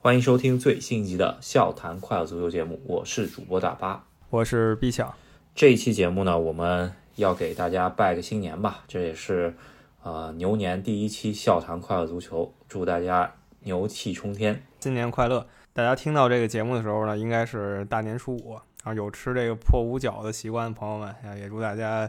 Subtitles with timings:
[0.00, 5.12] 欢迎收听最新一集的《笑谈快乐足球》节目，我是主播大巴，我是毕强。
[5.56, 9.56] 这一期节目呢，我们要给大家拜个新年吧，这也是
[10.04, 13.34] 呃牛年第一期《笑谈快乐足球》，祝大家
[13.64, 15.44] 牛气冲天，新年快乐！
[15.72, 18.52] 大家听到这个节目的时候呢，应该是大年初五，
[18.84, 22.08] 然后有吃这个破五饺的习惯的，朋友们也祝大家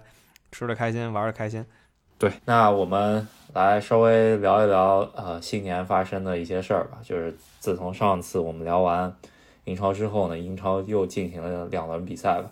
[0.52, 1.66] 吃的开心，玩的开心。
[2.20, 6.98] 对，那我们来稍微聊一聊呃新年发生的一些事儿吧。
[7.02, 9.16] 就是自从上次我们聊完
[9.64, 12.52] 英超之后呢，英超又进行了两轮比赛吧。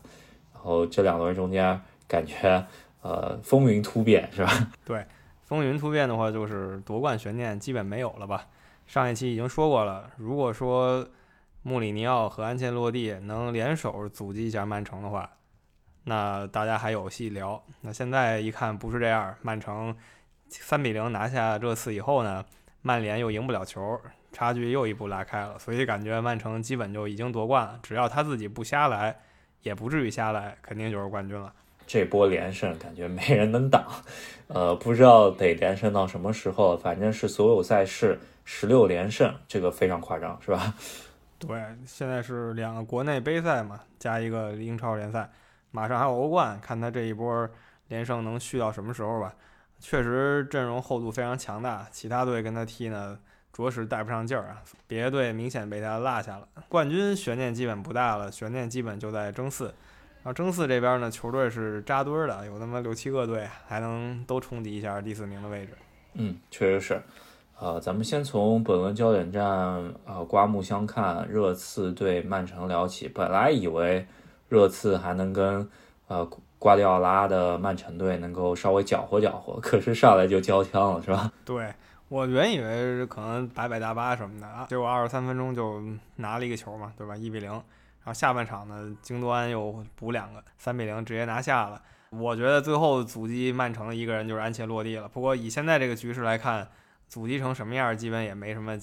[0.54, 2.66] 然后这两轮中间感觉
[3.02, 4.72] 呃风云突变，是吧？
[4.86, 5.06] 对，
[5.44, 8.48] 风云突变的话，就是夺冠悬念基本没有了吧。
[8.86, 11.06] 上一期已经说过了，如果说
[11.64, 15.30] 穆里尼奥和安切洛蒂能联手阻击一下曼城的话。
[16.10, 17.62] 那大家还有戏聊。
[17.82, 19.94] 那现在一看不是这样，曼城
[20.48, 22.46] 三比零拿下热刺以后呢，
[22.82, 24.00] 曼联又赢不了球，
[24.32, 25.60] 差距又一步拉开了。
[25.60, 27.78] 所以感觉曼城基本就已经夺冠了。
[27.84, 29.20] 只要他自己不瞎来，
[29.64, 31.54] 也不至于瞎来，肯定就是冠军了。
[31.86, 33.86] 这波连胜感觉没人能挡，
[34.48, 36.78] 呃，不知道得连胜到什么时候。
[36.78, 40.74] 反正是所有赛事十六连胜，这个非常夸张，是吧？
[41.38, 45.30] 对，现在是两个国内杯赛嘛，加一个英超联赛。
[45.78, 47.48] 马上还有欧冠，看他这一波
[47.90, 49.32] 连胜能续到什么时候吧。
[49.80, 53.16] 确实阵容厚度非常强大，其他队跟他踢呢，
[53.54, 54.64] 着实带不上劲儿啊。
[54.88, 56.48] 别的队明显被他落下了。
[56.68, 59.66] 冠军悬念基本不大了，悬念基本就在争四。
[59.66, 65.74] 然后争四这边呢，球队是扎堆儿的，有那么六七个队还能都冲击一下第四名的位置。
[66.16, 67.00] 嗯，确实是。
[67.60, 69.46] 呃，咱们先从本轮焦点战，
[70.08, 73.08] 呃，刮目相看，热刺对曼城聊起。
[73.08, 74.08] 本来以为。
[74.50, 75.68] 热刺还能跟
[76.08, 76.28] 呃
[76.60, 81.32] 瓜迪奥拉的曼城队能够稍微搅和搅和，可是上来就交枪了，是吧？
[81.46, 81.74] 对
[82.10, 85.82] 我原以为可能摆摆大巴什么的啊，结果二十三分钟就
[86.16, 87.16] 拿了一个球嘛，对吧？
[87.16, 87.52] 一比零。
[87.52, 91.82] 然后下半场呢，京多安又补两个，三比零直接拿下了。
[92.12, 95.10] 我觉得最后阻击曼城的一个人就是安切洛蒂了。
[95.10, 96.66] 不过以现在这个局势来看，
[97.10, 98.80] 阻击成什么样，基本也没什么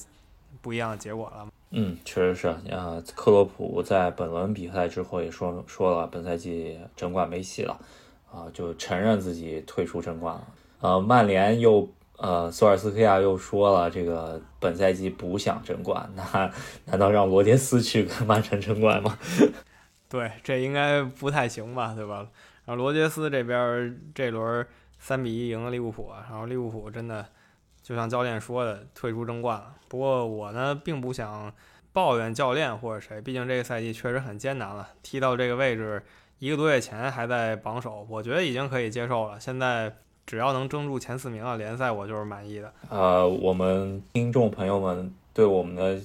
[0.60, 1.48] 不一样的结果了。
[1.76, 3.02] 嗯，确实是啊。
[3.16, 7.76] 克洛普在本轮比赛之后也说说了，本赛季争冠没戏了，
[8.30, 10.46] 啊，就承认自己退出争冠了。
[10.80, 16.48] 呃，曼联又呃，索尔斯克亚又说了，这个本赛季不想争冠，那
[16.84, 19.18] 难道让罗杰斯去跟曼城争冠吗？
[20.08, 22.24] 对，这应该不太行吧，对吧？
[22.64, 24.64] 然后罗杰斯这边这轮
[25.00, 27.26] 三比一赢了利物浦，然后利物浦真的。
[27.84, 29.74] 就像教练说的，退出争冠了。
[29.88, 31.52] 不过我呢，并不想
[31.92, 34.88] 抱怨教练或者谁，毕竟这个赛季确实很艰难了。
[35.02, 36.02] 踢到这个位置，
[36.38, 39.38] 一个多月前还在榜首，我觉得已经可以接受了。
[39.38, 42.72] 现在只要能争住前四名啊，联赛我就是满意的。
[42.88, 46.00] 呃，我们听众朋友们对我们的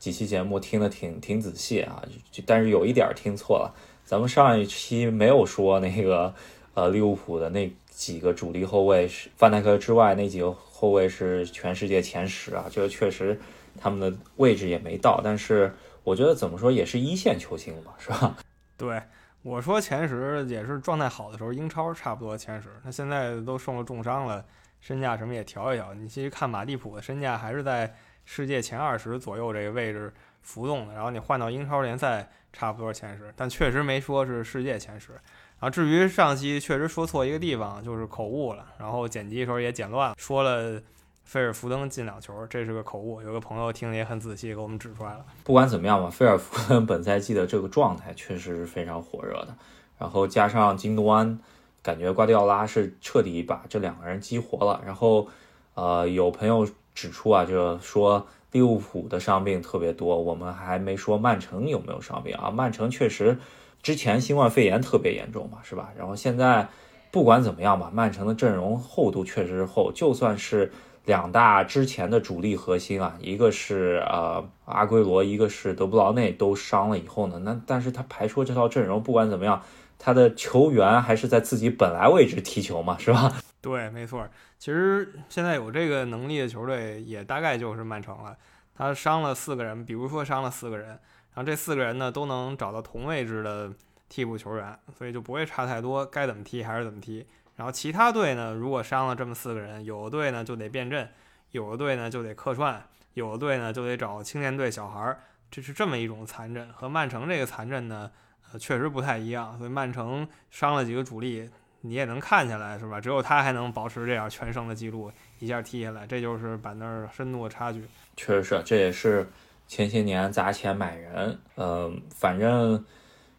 [0.00, 2.02] 几期节目听得挺挺仔细啊，
[2.44, 3.72] 但是有一点听错了，
[4.04, 6.34] 咱们上一期没有说那个
[6.74, 10.52] 呃利物浦的那几个主力后卫是范戴克之外那几个。
[10.82, 13.38] 后卫是全世界前十啊，这个确实
[13.80, 15.72] 他们的位置也没到，但是
[16.02, 18.36] 我觉得怎么说也是一线球星嘛，是吧？
[18.76, 19.00] 对，
[19.42, 22.68] 我说前十也是状态好的时候，英超差不多前十。
[22.84, 24.44] 那现在都受了重伤了，
[24.80, 25.94] 身价什么也调一调。
[25.94, 27.94] 你其实看马蒂普的身价还是在
[28.24, 35.12] 世界前二十左右这个位置浮动的，然后你换到英超联赛差不多前十，但确实没说是世界前十。
[35.62, 40.82] 啊，至于上期确实说错一个地方，就是口误了，然后剪辑的时候也剪乱了，说了
[41.22, 43.22] 菲尔福登进两球，这是个口误。
[43.22, 45.24] 有个朋友听得也很仔细，给我们指出来了。
[45.44, 49.54] 不管怎么样吧，菲尔福登本赛季的这个状态确实是非常火热的，
[50.00, 51.38] 然后加上金多安，
[51.80, 54.82] 感觉瓜迪奥拉是彻底把这两个人激活了。
[54.84, 55.28] 然后，
[55.74, 62.50] 呃，有朋友指出啊，就说利物浦的伤病特别多，我们还没说曼城有没有伤病啊？
[62.50, 63.38] 曼城确实。
[63.82, 65.90] 之前新冠肺炎特别严重嘛，是吧？
[65.98, 66.68] 然后现在
[67.10, 69.90] 不管怎么样吧，曼城的阵容厚度确实是厚。
[69.92, 70.72] 就算是
[71.04, 79.60] 两大之前的主力核心啊，一个是呃阿圭罗，一个是德布劳内都伤了以后呢，那但是他排出这套阵容，不管怎么样，
[79.98, 83.32] 他的球员还是在自己本来位置踢球嘛，是吧？
[83.60, 84.26] 对，没错。
[84.58, 88.36] 其实现在有这个能力的球队也大概就是曼城了。
[88.74, 90.98] 他伤了四个人，比如说伤了四个人。
[91.34, 93.72] 然后这四个人呢都能找到同位置的
[94.08, 97.26] 替补球员，所以就不会差太多，该怎么踢还是怎么踢。
[97.56, 101.08] 然后其他队呢，如果伤了这么四个人，有的队呢就得变阵，
[101.50, 102.82] 有的队呢就得客串，
[103.14, 105.20] 有的队呢就得找青年队小孩儿，
[105.50, 106.70] 这是这么一种残阵。
[106.72, 108.10] 和曼城这个残阵呢，
[108.50, 109.56] 呃，确实不太一样。
[109.58, 111.48] 所以曼城伤了几个主力，
[111.82, 113.00] 你也能看下来，是吧？
[113.00, 117.84] 只有他还能保持这样全胜的记录，一下踢下来，这就是板凳深度的差距。
[118.16, 119.26] 确实是，这也是。
[119.66, 122.84] 前些年砸钱买人，嗯，反正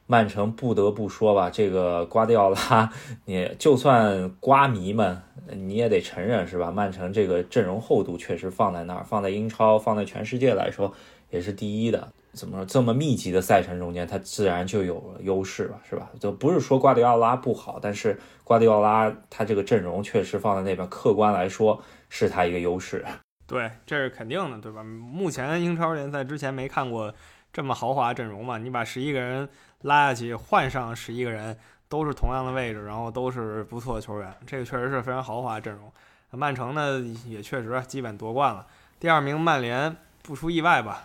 [0.07, 2.91] 曼城不得不说吧，这个瓜迪奥拉，
[3.25, 5.21] 你就算瓜迷们，
[5.51, 6.71] 你也得承认是吧？
[6.71, 10.91] 曼城这个阵容厚度确实放在那儿，放在英超，放在全世界来说
[11.29, 12.07] 也是第一的。
[12.33, 12.65] 怎么说？
[12.65, 16.09] 这么密集的赛程中间，他自然就有了优势了，是吧？
[16.19, 21.79] 就不是说瓜迪奥拉不好，但是瓜迪奥拉他这个阵容确实放在那边，客观来说
[22.09, 23.05] 是他一个优势。
[23.45, 24.83] 对，这是肯定的，对吧？
[24.83, 27.13] 目前英超联赛之前没看过
[27.51, 28.57] 这么豪华阵容嘛？
[28.57, 29.47] 你把十一个人
[29.81, 31.57] 拉下去，换上十一个人，
[31.89, 35.91] 都是同样的位置，然后都是不错的球员，这个确实是非常豪华阵容。
[36.31, 38.65] 曼城呢，也确实基本夺冠了。
[38.99, 41.03] 第二名曼联，不出意外吧？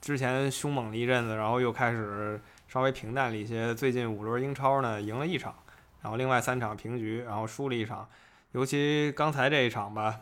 [0.00, 3.74] 之前凶猛了一阵子，然后又开始稍微平淡了一些。
[3.74, 5.54] 最近五轮英超呢，赢了一场，
[6.00, 8.08] 然后另外三场平局，然后输了一场。
[8.56, 10.18] 尤其刚才这一场吧，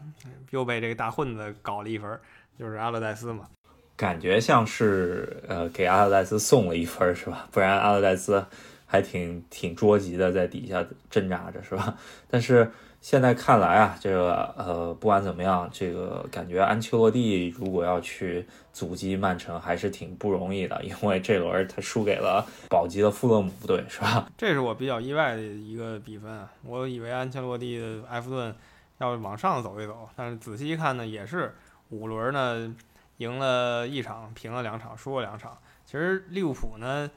[0.50, 2.18] 又被这个大混子搞了一分，
[2.58, 3.48] 就是阿勒代斯嘛。
[3.96, 7.46] 感觉像是呃给阿勒代斯送了一分是吧？
[7.52, 8.44] 不然阿勒代斯
[8.86, 11.96] 还挺挺捉急的，在底下挣扎着是吧？
[12.28, 12.68] 但是。
[13.04, 24.26] 现在看来啊，这个呃，不管怎么样，这个感觉安切洛蒂如果要去阻击曼城，还是挺不容易的，因为这轮他输给了保级的富勒姆队，是吧？
[24.38, 28.56] 这是我比较意外的一个比分，我以为安切洛蒂的埃弗顿
[28.96, 31.54] 要往上走一走，但是仔细一看呢，也是
[31.90, 32.74] 五轮呢
[33.18, 35.58] 赢了一场，平了两场，输了两场。
[35.84, 37.10] 其实利物浦呢。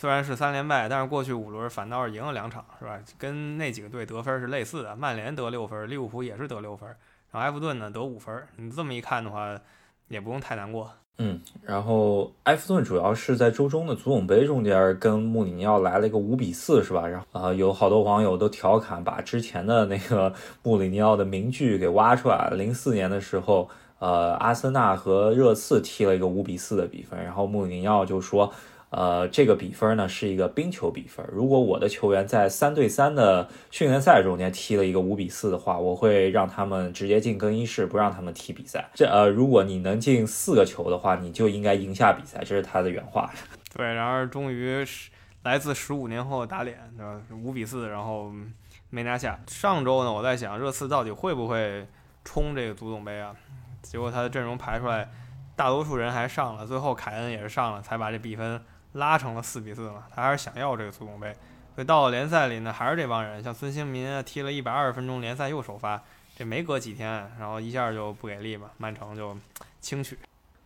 [0.00, 2.96] 虽然是三连败，但是过去五轮反倒是赢了两场，是吧？
[3.18, 4.94] 跟那几个队得分是类似的。
[4.94, 6.94] 曼联得六分，利物浦也是得六分，然
[7.32, 8.32] 后埃弗顿呢得五分。
[8.54, 9.58] 你这么一看的话，
[10.06, 10.88] 也不用太难过。
[11.18, 17.04] 嗯，然后埃弗顿主要是在周中的足总杯中间跟穆里尼奥来了一个五比四，是吧？
[17.04, 22.56] 然后啊，有好多网友都调侃，把之前的那个 穆里尼奥的名句给挖出来了。
[22.56, 23.68] 零四年的时候，
[23.98, 28.52] 呃，阿森纳和热刺踢了一个五比四的比分，然后穆里尼奥就说。
[28.90, 31.24] 呃，这个比分呢是一个冰球比分。
[31.30, 38.88] 如果我的球员在三对三的训练赛中间踢了一个五比四的话，我会让他们直接进更衣室，不让他们踢比赛。
[38.94, 42.38] 这呃，如果你能进四个球的话，你就应该赢下比赛。
[42.38, 43.30] 这是他的原话。
[43.76, 45.10] 对，然而终于是
[45.42, 47.20] 来自十五年后打脸，对吧？
[47.44, 48.32] 五比四，然后
[48.88, 49.38] 没拿下。
[49.48, 51.86] 上周呢，我在想热刺到底会不会
[52.24, 53.34] 冲这个足总杯啊？
[53.82, 55.10] 结果他的阵容排出来，
[55.54, 58.58] 大多数人还上了，最后凯恩也是上了，才把这比分。
[58.92, 61.34] 拉成了四比四嘛，他还是想要这个足总杯，
[61.74, 66.02] 所以到了联赛里呢，还是这帮人，像孙兴民啊，踢了一百二十分钟联赛又首发，
[66.36, 69.36] 这没隔几天，然后一下就不给力嘛，曼城就
[69.80, 70.18] 轻取。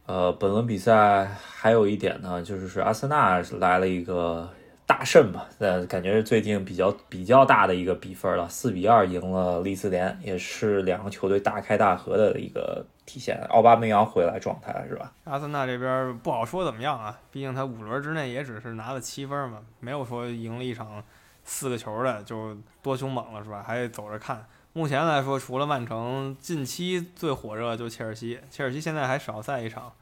[0.06, 4.50] 呃，本轮比赛还有一点呢，就是是阿森纳来了一个
[4.87, 12.84] 大胜吧，呃，感觉是最近比较比较大的一个比分了，四比二赢了利兹联，也是两个球队大开大合的一个。
[13.05, 15.12] 体现奥巴梅扬回来状态了是吧？
[15.25, 21.02] 阿森纳这边不好说怎么样啊，毕竟他五轮之内也只是拿了七分嘛，没有说赢了一场
[21.43, 23.64] 四个球的就多凶猛了是吧？
[23.67, 24.46] 还得走着看。
[24.73, 29.93] 目前来说，除了曼城，近期最火热就切尔西，切尔西现在还少赛一场，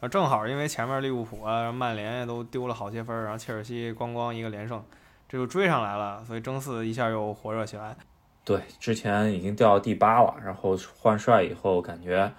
[0.00, 4.80] 啊，正好因为前面利物浦啊、曼联也都丢了好些分，然后切尔西咣咣一个连胜，
[5.28, 7.96] 这就追上来了，所以争四一下又火热起来。
[8.44, 12.32] 对，之前已经掉到第八了，然后换帅以后，感觉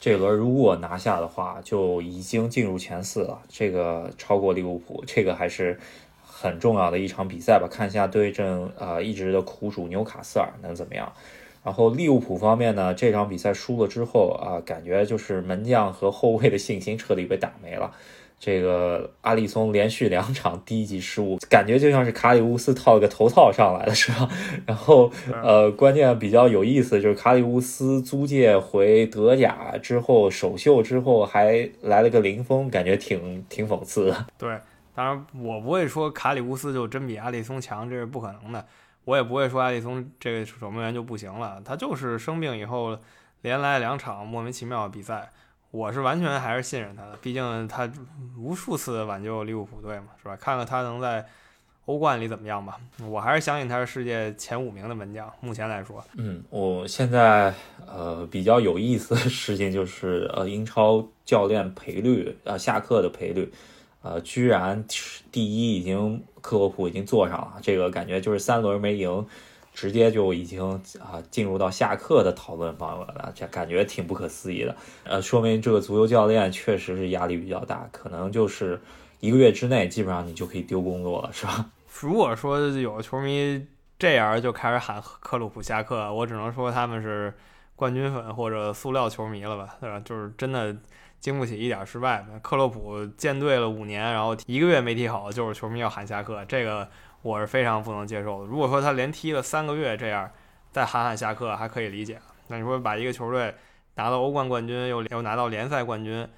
[0.00, 3.42] 这轮如果拿下的话，就已经进入前四了。
[3.46, 5.78] 这个超过利物浦，这个还是
[6.24, 7.68] 很重要的一场比赛吧。
[7.70, 11.12] 看一下对阵呃一直的苦主纽卡斯尔能怎么样。
[11.64, 17.90] 然后利物浦方面呢，这场比赛输了之后啊，感觉就是门将和后卫的信心彻底被打没了。
[18.44, 24.28] 这个阿里松连续两场低级失误，感觉就像是卡里乌斯套了个头套上来的是吧？
[24.66, 25.08] 然后
[25.44, 34.26] 呃，关键比较有意思就是卡里乌斯租借回德甲之后首秀之后还来了个零封，感觉挺挺讽刺的。
[34.36, 34.58] 对，
[34.92, 38.66] 当然我不会说卡里乌斯就真比阿里松强，这是不可能的。
[39.04, 42.98] 我也不会说阿里松这个守门员就不行了，他就是生病以后
[43.42, 45.32] 连来两场莫名其妙的比赛。
[45.70, 47.90] 我是完全还是信任他的，毕竟他
[48.38, 50.36] 无数次挽救利物浦队嘛，是吧？
[50.36, 51.26] 看看他能在
[51.86, 52.78] 欧冠里怎么样吧。
[53.08, 55.32] 我还是相信他是世界前五名的门将。
[55.40, 57.54] 目前来说，嗯，我现在
[57.86, 63.50] 呃比较有意思的事情就是呃英超教练赔率呃下课的赔率，
[64.02, 64.84] 呃居然
[65.32, 69.26] 第一已经克洛普已经坐上了，这个感觉就是三轮没赢。
[69.74, 70.62] 直接就已经
[71.00, 74.76] 啊进入到下课的讨论范围了，这感觉挺不可思议的。
[75.04, 78.78] 呃，说明这个足球教练确实是压力比较大，可能就是
[79.20, 81.70] 一个月之内基本上你就可以丢工作了，是吧？
[82.02, 83.66] 如果说有球迷
[83.98, 87.32] 这样就开始喊克鲁普下课，我只能说他们是
[87.74, 89.98] 冠军粉或者塑料球迷了吧，对吧？
[90.04, 90.76] 就是真的
[91.22, 92.26] 经不起一点失败。
[92.42, 96.86] 克洛普建队了五年，然后一个月没踢好，就是球迷要喊下课，这个
[97.22, 98.46] 我是非常不能接受的。
[98.46, 100.28] 如果说他连踢了三个月这样，
[100.72, 102.20] 再喊喊下课还可以理解。
[102.48, 103.54] 那你说把一个球队
[103.94, 106.28] 拿到欧冠冠军，又又拿到联赛冠军，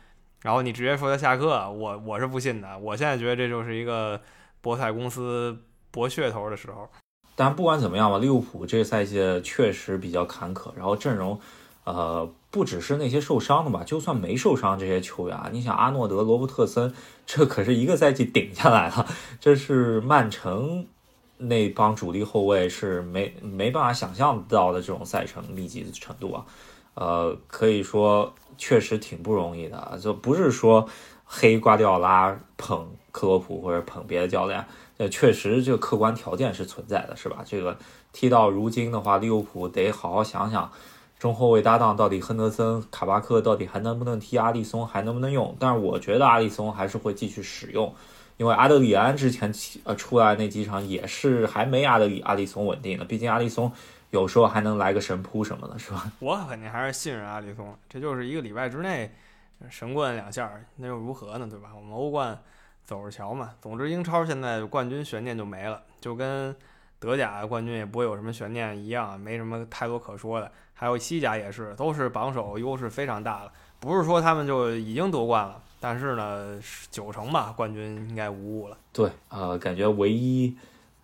[0.43, 2.79] 然后你直接说他下课，我我是不信的。
[2.79, 4.21] 我现在觉得这就是一个
[4.61, 5.59] 博彩公司
[5.91, 6.87] 博噱头的时候。
[7.37, 11.41] 但不管怎么样吧，利物浦这个赛季确实比较坎坷，然后阵容，
[11.85, 16.93] 呃，不只是那些受伤的吧，就算没受伤这些球员，你想阿诺德、罗伯特森，
[17.27, 19.07] 这可是一个赛季顶下来了，
[19.41, 20.87] 这是曼城
[21.37, 26.47] 那帮主力后卫是没没办法想象到的这种赛程密集程度啊，
[26.95, 30.89] 呃，可以说确实挺不容易的，就不是说
[31.25, 34.65] 黑瓜迪奥拉捧克洛普或者捧别的教练。
[34.97, 37.43] 呃，确实，这客观条件是存在的，是吧？
[37.45, 37.77] 这个
[38.13, 40.71] 踢到如今的话，利物浦得好好想想，
[41.25, 45.57] 中后卫搭档到底亨德森、卡巴克到底还能不能踢，阿里松还能不能用？
[45.59, 47.91] 但是我觉得阿里松还是会继续使用，
[48.37, 49.51] 因为阿德里安之前
[49.85, 53.73] 呃出来那几场也是还没阿德里阿里松稳定的，毕竟阿里松
[54.11, 56.13] 有时候还能来个神扑什么的，是吧？
[56.21, 59.11] 我肯定还是信任阿里松，这就是一个礼拜之内
[59.71, 61.47] 神棍两下，那又如何呢？
[61.49, 61.71] 对吧？
[61.75, 62.39] 我们欧冠。
[62.85, 63.53] 走着瞧嘛。
[63.63, 66.55] 总之，英超现在冠军悬念就没了，就跟
[67.05, 70.51] 德甲冠军也不会有什么悬念一样，没什么太多可说的。
[70.73, 73.53] 还有西甲也是，都是榜首优势非常大了。
[73.79, 76.59] 不是说他们就已经夺冠了，但是呢，
[76.91, 78.77] 九成吧，冠军应该无误了。
[78.93, 80.57] 对，呃，感觉唯一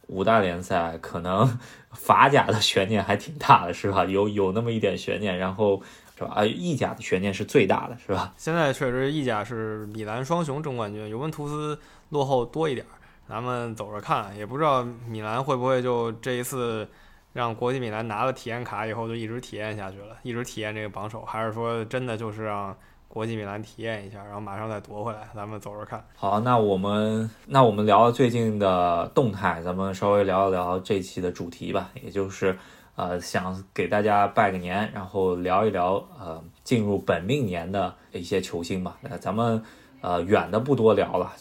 [0.09, 1.59] 五大联赛可能
[1.92, 4.04] 法甲的悬念还挺大的，是吧？
[4.07, 5.83] 有有那么一点悬念，然后。
[6.19, 6.33] 是吧？
[6.35, 8.35] 啊，意甲的悬念是最大的，是吧？
[8.37, 11.80] 现在确实意甲是米兰双雄争冠军，尤文图斯
[12.11, 12.92] 落后多一点儿，
[13.31, 14.37] 咱们走着看。
[14.37, 16.87] 也不知道米兰会不会就这一次
[17.33, 25.29] 让国际米兰拿了体验卡以后就一直体验下去了，一直体验这个榜首，还是说真的就是让国际米兰体验一下，然后马上再夺回来？
[25.35, 26.05] 咱们走着看。
[26.17, 32.59] 好，那我们那我们聊最近的动态，咱们稍微聊一聊这期的主题吧，也就是。
[32.97, 38.99] 呃，想给大家拜个年，然后聊一聊呃进入本命年的一些球星吧。
[39.01, 39.63] 那咱们
[40.03, 41.33] 呃远的不多聊了，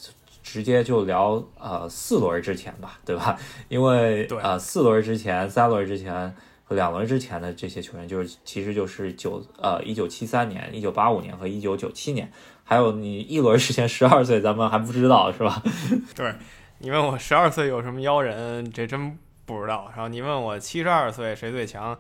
[0.52, 3.38] 直接就聊呃四轮之前吧，对吧？
[3.70, 12.32] 因为呃四轮之前、三轮之前和两轮之前的这些球员，就是其实就是九呃一九七三年、一九八五年和一九九七年，
[12.64, 15.62] 还有你一轮之前十二岁，咱们还不知道是吧？
[16.16, 16.34] 对，
[16.80, 19.18] 你问我十二岁有什么妖人，这真。
[19.46, 21.98] 不知道，然后你问我七十二岁谁最强，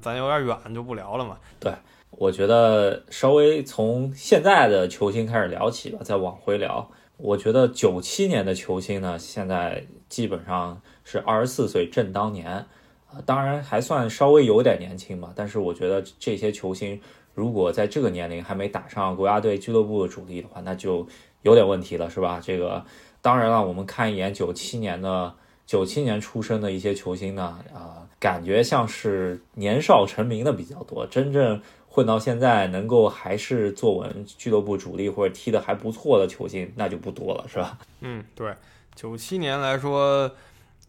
[0.00, 1.36] 咱有点远就不聊了嘛。
[1.58, 1.72] 对，
[2.10, 6.88] 我觉得稍微从现在的球星开始聊起吧，再往回聊。
[7.22, 15.32] 我觉得九七年的球星呢，现在基本上是二十四岁正当年，啊，当然还算稍微有点年轻吧。
[15.36, 17.00] 但是我觉得这些球星
[17.32, 21.06] 如果在这个年龄还没打上国家队俱乐部的主力的话，那就
[21.42, 22.40] 有点问题了，是吧？
[22.42, 22.84] 这个
[23.20, 25.34] 当然了，我们看一眼九七年的。
[25.64, 31.62] 九七年出生的一些球星呢，啊，感觉像是年少成名的比较多，真正
[31.92, 37.76] 混到现在能够还是坐稳俱乐部主力或者踢得还不错的球星，那就不多了，是吧？
[38.00, 38.54] 嗯，对，
[38.94, 40.30] 九七年来说，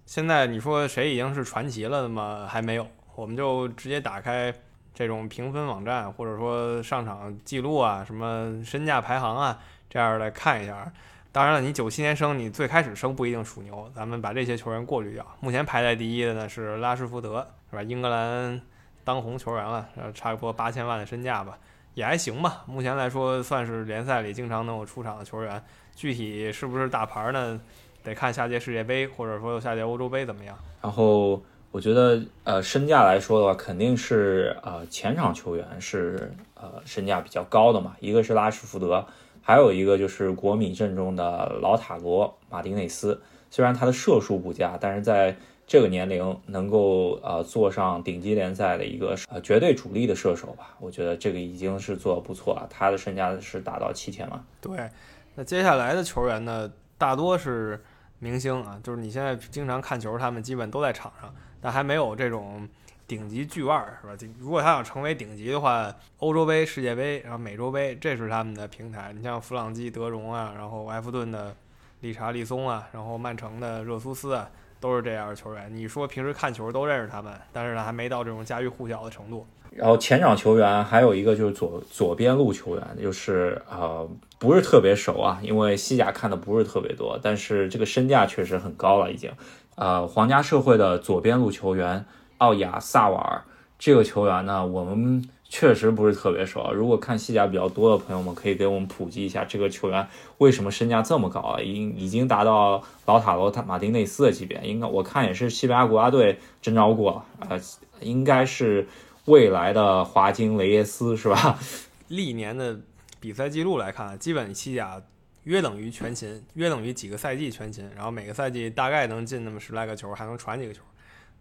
[0.06, 2.48] 现在你说谁已经是传奇了的吗？
[2.50, 4.54] 还没有，我们就直接打开
[4.94, 10.90] 这种评分网站，或者说上场记录啊，什么身价排行啊，这样来看一下。
[11.34, 13.92] 当然了，你九七年生，你最开始生不一定属牛。
[13.94, 15.26] 咱们把这些球员过滤掉。
[15.42, 17.84] 目前排在第一的呢是拉什福德，是吧？
[17.84, 18.62] 英格兰
[19.04, 21.58] 当红球员了，差不多八千万的身价吧，
[21.94, 22.64] 也还行吧。
[22.66, 25.64] 目前来说算是联赛里经常能有出场的球员。
[25.96, 27.60] 具体是不是大牌呢？
[28.04, 30.58] 得看下届世界杯或者说下届欧洲杯怎么样。
[30.82, 31.42] 然后
[31.72, 37.96] 我觉得，呃，身价来说的话，肯定是呃前场球员是呃身价比较高的嘛。
[38.00, 39.06] 一个是拉什福德。
[39.46, 52.67] 还有一个就是国米阵中的老塔罗马丁内斯，虽然他的射术不佳，但是在这个年龄能够呃坐上顶级联赛的一个呃绝对主力的射手吧，我觉得这个已经是做的不错了。
[52.70, 54.46] 他的身价是达到七千万。
[54.62, 54.89] 对，
[55.36, 57.84] 那接下来的球员呢，大多是
[58.20, 62.67] 明星啊，就是你现在经常看球，他们基本都在场上，但还没有这种。
[63.05, 64.34] 顶级巨腕儿是吧？
[64.39, 69.12] 如果他想成为顶级的话，欧洲杯、世界杯，然后美洲杯，这是他们的平台。
[69.13, 71.53] 你像弗朗基·德容啊，然后埃弗顿的
[72.00, 74.50] 理查利松啊，然后曼城的热苏斯啊，
[74.84, 75.74] 都是这样的球员。
[75.74, 79.48] 你说平时看球都认识他们，但是呢，还没到这种家喻户晓的程度。
[79.72, 84.06] 然后前场球员还有一个就是左左边路球员，就是呃
[84.38, 89.32] 不是特别熟啊，因为西甲看的不是特别多，但是这个身价确实很高了已经。
[89.75, 92.06] 呃，皇家社会的左边路球员。
[92.40, 93.42] 奥亚萨瓦尔
[93.80, 95.24] 这个球员呢，我们
[95.56, 96.74] 确实不是特别熟。
[96.74, 100.08] 如果看西甲比较多的朋友们，可以给我们普及一下这个球员
[100.40, 101.62] 为什么身价这么高啊？
[101.62, 107.62] 已已经达到老塔罗塔马丁内斯的级别，应该我看也是西班牙国家队征召过了，呃，
[108.02, 108.88] 应该是
[109.26, 111.60] 未来的华金雷耶斯是吧？
[112.10, 112.80] 历年的
[113.20, 115.00] 比赛记录来看，基本西甲
[115.44, 120.82] 约等于全勤，约等于几个赛季全勤，然后每个赛季大概能进那么十来个球，还能传几个球。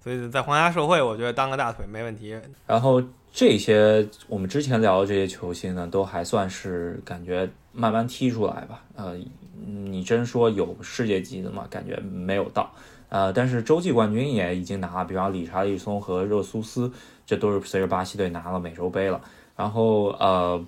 [0.02, 2.36] 所以在皇家社会，我觉得当个大腿没问题。
[2.66, 8.82] 然后这些我们之前聊的这些球星呢，都还算是感觉慢慢踢出来吧。
[8.96, 9.16] 呃，
[9.64, 11.68] 你真说有世界级的吗？
[11.70, 12.68] 感觉没有到。
[13.10, 16.90] 呃，但是洲际冠军也已经拿了，比方理查利松和热苏斯，
[17.24, 19.20] 这都是随着巴西队拿了美洲杯了。
[19.54, 20.60] 然后呃，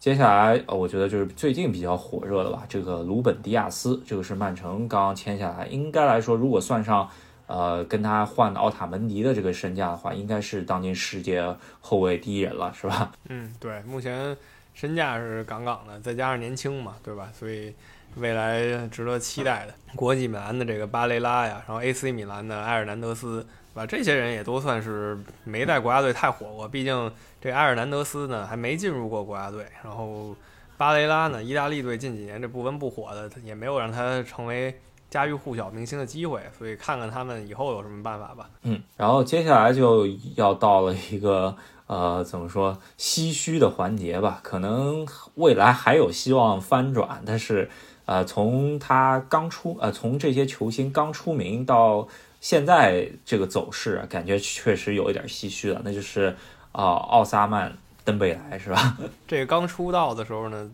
[0.00, 7.08] 接下来我觉得就是最近比较火热的吧，这个鲁本迪亚斯，这个是曼城刚刚签下来，应该来说如果算上。
[7.46, 11.44] 呃，跟他换奥塔门迪的这个身价的话，应该是当今世界
[11.80, 13.12] 后卫第一人了，是吧？
[13.28, 14.34] 嗯，对，目前
[14.72, 17.28] 身价是杠杠的，再加上年轻嘛，对吧？
[17.38, 17.74] 所以
[18.16, 23.86] 未来值得期待的，国际米兰的这个巴雷拉呀，然后 AC 米兰的埃尔南德斯，对吧？
[23.86, 30.34] 这些人也都算是没在国家队太火过，毕竟这埃尔南德斯呢还没进入过国家队，然后
[30.78, 34.74] 巴雷拉呢，意大利队近几年这不温不火的，也没有让他成为。
[35.12, 38.48] 家喻户晓明星的机会，所以看看他们以后有什么办法吧。
[38.62, 41.54] 嗯，然后接下来就要到了一个
[41.86, 44.40] 呃，怎么说唏嘘的环节吧？
[44.42, 47.70] 可能未来还有希望翻转，但是
[48.06, 52.08] 呃，从他刚出呃，从这些球星刚出名到
[52.40, 55.82] 现在这个走势，感觉确实有一点唏嘘了。
[55.84, 56.34] 那就是
[56.72, 58.96] 啊，奥萨曼登贝莱是吧？
[59.28, 60.70] 这个刚出道的时候呢，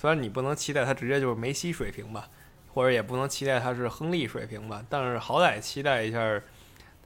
[0.00, 2.28] 虽然你不能期待他直接就是梅西水平吧。
[2.74, 6.18] 或者也不能期待他是亨利水平吧，但是好歹期待一下，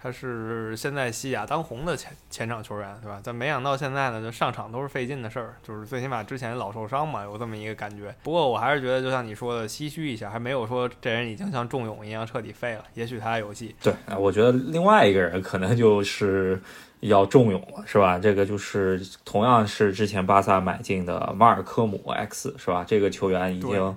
[0.00, 3.20] 他是现在西甲当红的前前场球员，对吧？
[3.22, 8.14] 但没想到现在呢，就上场都是费劲的事儿，就是最起码之前老受伤嘛，有这么一个感觉。
[8.22, 12.84] 不过我还是觉得，就像你说的，唏嘘一下，还没有说这人已经像仲永一样彻底废了。
[12.94, 13.74] 也许他还有戏。
[13.82, 16.58] 对，我觉得另外一个人可能就是
[17.00, 18.18] 要仲永了，是吧？
[18.18, 22.84] 这个就是同样是之前巴萨买进的马尔科姆 X，是吧？
[22.86, 23.96] 这个球员已经。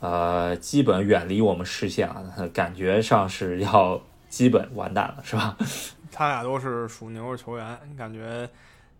[0.00, 5.56] 呃，基本远离我们视线了，感觉上是要基本完蛋了，是吧？
[6.12, 8.48] 他俩都是属牛的球员，感觉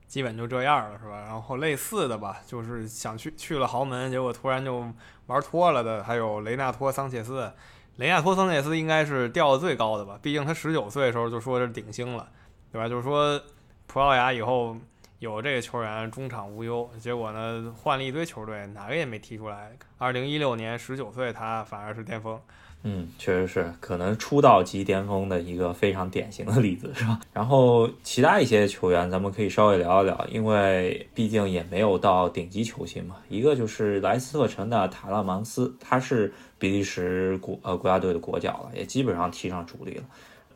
[0.09, 1.21] 基本就这样了，是吧？
[1.27, 4.85] 然后类似的吧，就是想去去了豪门，结果突然就
[5.27, 7.53] 玩脱了的，还有雷纳托·桑切斯。
[7.97, 10.19] 雷纳托·桑切斯应该是调的最高的吧？
[10.23, 12.29] 毕竟他十九岁的时候就说是顶星了，
[12.73, 12.89] 对吧？
[12.89, 13.39] 就是说
[13.87, 14.77] 葡萄牙以后。
[15.19, 19.73] 有这个球员中场无忧，结果呢换了一堆球队，哪个也没踢出来。
[19.97, 22.39] 二零一六年十九岁，他反而是巅峰。
[22.83, 27.19] 嗯，确实是，可能出道即巅峰的一个非常典型的例子，是吧？
[27.33, 33.17] 然后其他一些球员，咱们可以稍微聊一聊，因为毕竟也没有到顶级球星嘛。
[33.31, 40.05] 一个就是莱斯特城的塔勒芒斯，他是比利时国呃国家队的国脚了，也基本上踢上主力了。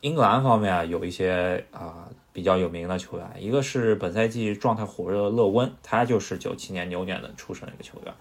[0.03, 2.07] 英格兰方面，有一些啊。
[2.41, 8.15] 比较有名的球员，一个是本赛季状态火热的勒温，他就是九七年牛年的出生的一个球员。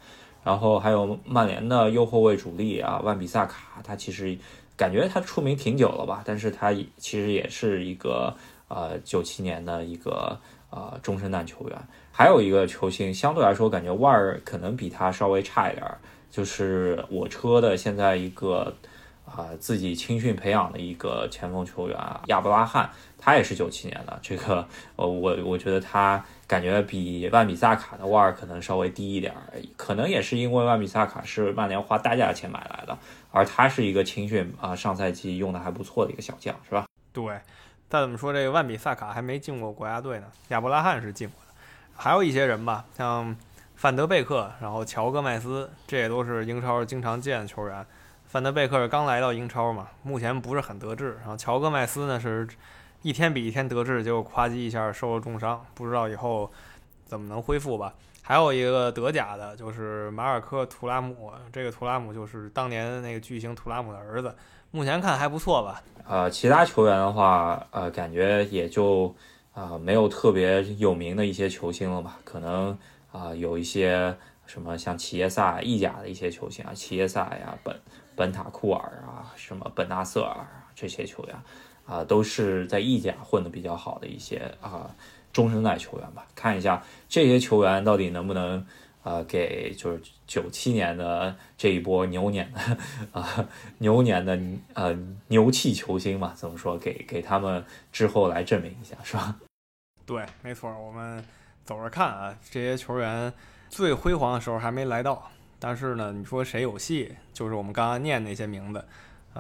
[0.44, 4.38] 然后还有曼联的右后卫主力啊，万比萨卡，他其实
[4.76, 8.36] 感觉他出名挺久了吧，但是他其实也是一个
[8.68, 10.38] 呃九七年的一个
[10.70, 11.78] 呃中生代球员。
[12.12, 15.86] 还有一个球星，相对来说感觉腕儿可能比他稍微差一点，
[16.30, 18.76] 就是我车的现在一个。
[19.32, 24.18] 啊，自己青训培养的一个前锋球员亚布拉罕，他也是九七年的。
[24.22, 32.98] 这个， 呃，我我觉得他感觉比万比萨卡的腕儿可能稍微低一点儿，可能也是因为万比萨卡是曼联花大价钱买来的，
[33.32, 36.86] 而他是一个青训啊，上赛季用的还不错的一个小将，是吧？
[37.12, 37.40] 对。
[37.90, 41.54] 再怎么说，这个万比萨卡还没进过国家队呢，亚伯拉罕是进过的。
[41.96, 43.36] 还有一些人吧，像
[43.76, 47.84] 范德贝克，然后乔戈麦斯，这也都是英超经常见的球员。
[48.28, 51.18] 范德贝克是刚来到英超嘛，目前不是很得志。
[51.22, 52.48] 然后乔戈麦斯呢，是
[53.02, 56.52] 一天比一天得志，结果夸叽一下受了重伤，不知道以后
[57.06, 57.94] 怎么能恢复吧。
[58.22, 64.36] 还有一个德甲的，就是马尔科·图拉姆，这个图拉姆就是当年那个巨星图拉姆的儿子，
[64.72, 65.82] 目前看还不错吧。
[66.06, 69.16] 呃，其他球员的话，呃，感觉也就
[69.54, 72.78] 啊没有特别有名的一些球星了吧，可能
[73.12, 77.80] 啊有一些什么像齐耶萨、意甲的一些球星啊，齐耶萨呀本。
[78.16, 81.36] 本塔库尔啊，什么本纳瑟尔啊，这些球员
[81.90, 84.96] 啊，都是在意甲混得比较好的一些啊
[85.34, 86.26] 中生代球员吧。
[86.36, 88.64] 看一下这些球员到底能不能
[89.02, 92.78] 啊给就是九七年的这一波牛年的
[93.12, 93.48] 啊
[93.80, 94.40] 牛年的
[94.74, 94.96] 呃
[95.30, 96.34] 牛气球星嘛？
[96.36, 96.78] 怎么说？
[96.78, 99.36] 给给他们之后来证明一下，是吧？
[100.06, 101.24] 对，没错，我们。
[101.66, 103.32] 走着看啊，这些球员
[103.70, 105.30] 最辉煌的时候还没来到。
[105.60, 107.14] 但是呢，你说谁有戏？
[107.32, 108.84] 就是我们刚刚念那些名字，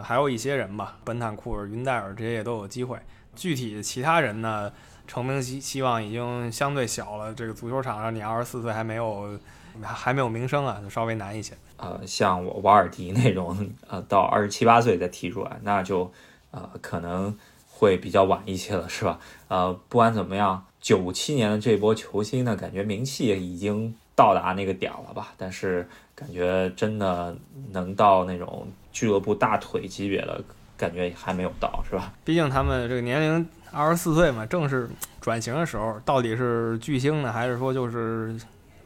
[0.01, 2.97] 还有一些人吧，本坦库尔、云戴尔这些也都有机会。
[3.35, 4.71] 具体其他人呢，
[5.07, 7.33] 成名希希望已经相对小了。
[7.33, 9.39] 这个足球场上，你二十四岁还没有
[9.81, 11.53] 还没有名声啊，就稍微难一些。
[11.77, 16.11] 呃，像我瓦尔迪那种，呃，到二十七八岁再踢出来，那就
[16.51, 17.37] 呃可能
[17.69, 19.19] 会比较晚一些了，是吧？
[19.47, 25.33] 呃，不管怎么样，九七年的这波球星呢，感觉名气已经到达那个点了吧？
[25.37, 25.87] 但是。
[26.19, 27.33] 感觉真的
[27.71, 30.41] 能到那种俱乐部大腿级别的
[30.77, 32.11] 感觉还没有到，是吧？
[32.23, 34.89] 毕竟他们这个年龄二十四岁嘛，正是
[35.21, 35.99] 转型的时候。
[36.05, 38.35] 到底是巨星呢，还是说就是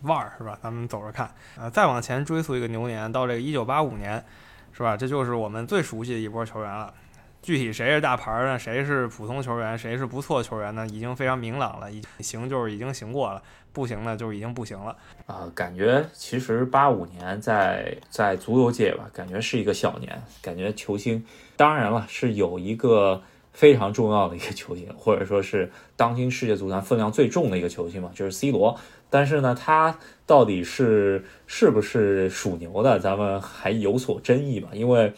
[0.01, 0.57] 腕儿，是吧？
[0.61, 1.29] 咱们走着看。
[1.57, 4.23] 呃，再往前追溯一个牛年，到这个一九八五年，
[4.73, 4.97] 是吧？
[4.97, 6.93] 这就是我们最熟悉的一波球员了。
[7.43, 8.57] 具体谁是大牌呢？
[8.57, 9.77] 谁是普通球员？
[9.77, 10.87] 谁是不错球员呢？
[10.87, 11.91] 已经非常明朗了。
[11.91, 13.43] 已经行就是已经行过了。
[13.73, 14.95] 不行呢，就是已经不行了。
[15.25, 20.23] 啊，感觉其实八五年在在足球界吧，感觉是一个小年。
[20.41, 21.25] 感觉球星，
[21.57, 28.79] 当然了，是有一个非常重要的一个球星，或者说是当今世界足坛分量最重的一个球星嘛，就是 C 罗。
[29.09, 34.69] 但是呢，他到底是是不是属牛的，咱们还有所争议吧。
[34.71, 35.13] 因为，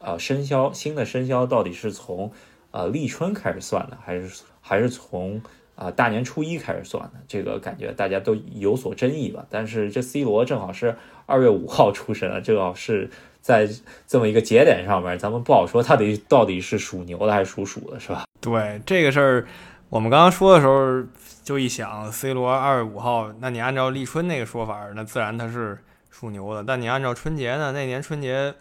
[0.00, 2.32] 呃，生肖新的生肖到底是从
[2.72, 5.40] 呃立春开始算的，还是还是从？
[5.76, 9.46] 啊，大年初一开始算的，这个感觉大家都有所争议吧。
[9.48, 13.08] 但是这 C 罗正好是二月五号出生的，正好是
[13.40, 13.66] 在
[14.06, 18.24] 这么一个节点上面，咱们不好说他得到底是属牛的还是属鼠的，是吧？
[18.42, 19.46] 对这个事儿，
[19.88, 21.02] 我们刚刚说的时候
[21.42, 25.78] 就一想，C 罗二月五号，那你按照立春那个说法，那自然他是
[26.10, 26.62] 属牛的。
[26.62, 28.52] 但你按照春节呢，那年春节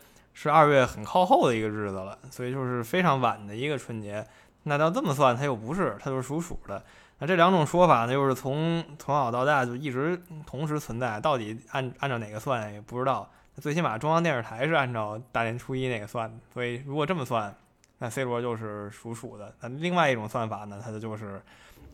[0.41, 4.25] 是二月很靠后的一个日子了，所以就是非常晚的一个春节。
[4.63, 6.81] 那要这么算，他又不是，他就是属鼠的。
[7.17, 13.29] 那这两种说法呢，又是从从小到大就一直同时存在，到底按按照哪个算也不知道。
[13.57, 17.53] 最起码中央电视台是按照大年初一那个算的，所以如果这么算，
[17.97, 19.53] 那 C 罗就是属鼠的。
[19.59, 21.41] 那另外一种算法呢，他的就是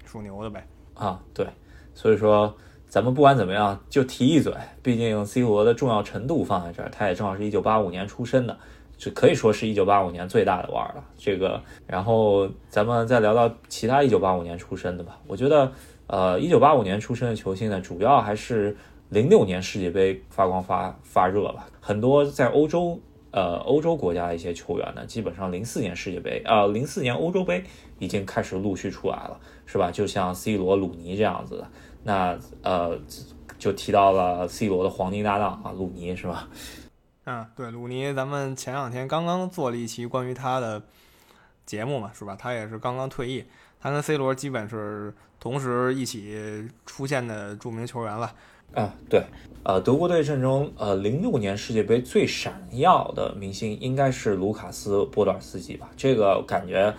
[0.05, 0.67] 属牛的呗。
[0.93, 1.49] 啊，对，
[1.95, 2.55] 所以说
[2.87, 8.57] 咱们不管怎么样，就提一嘴，毕竟 C 罗的重要程度放在这儿，他也正好是一九八五年出生的。
[8.97, 11.03] 这可以说是一九八五年最大的腕了。
[11.17, 15.19] 这个，然后咱们再聊到其他一九八五年出生的吧。
[15.27, 15.69] 我觉得，
[16.07, 18.77] 呃，一九八五年出生的球星呢，主要还是
[19.09, 21.67] 零六年世界杯发光发发热吧。
[21.81, 22.97] 很多在欧洲，
[23.31, 27.61] 呃，欧洲国家的一些球员呢，基本上零四年世界杯，呃，零四年欧洲杯
[27.99, 29.91] 已经开始陆续出来了，是吧？
[29.91, 31.67] 就像 C 罗、鲁尼这样子的。
[32.07, 32.95] 那呃，
[33.57, 36.47] 就提到了 C 罗的黄金搭档啊，鲁尼，是吧？
[37.25, 40.79] 嗯，对，鲁尼，咱们前两天刚刚做了一期关于他的
[41.65, 42.35] 节目嘛，是吧？
[42.37, 43.43] 他也是刚刚退役，
[43.81, 48.31] 他跟 C 罗基本是同时一起出现的著名球员了。
[48.75, 49.25] 啊，对，
[49.63, 55.89] 呃，德国队阵中，呃，零六年世界杯最闪耀的明星应该是卢卡斯·波多尔斯基吧？
[55.97, 56.93] 这个感觉，